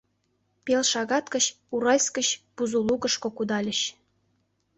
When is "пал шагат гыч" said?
0.65-1.45